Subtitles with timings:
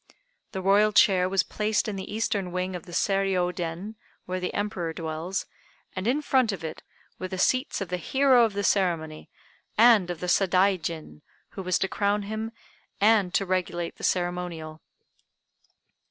[0.51, 4.51] The Royal chair was placed in the Eastern wing of the Seiriô Den, where the
[4.51, 5.45] Emperor dwells,
[5.95, 6.81] and in front of it
[7.19, 9.29] were the seats of the hero of the ceremony
[9.77, 12.51] and of the Sadaijin, who was to crown him
[12.99, 14.81] and to regulate the ceremonial.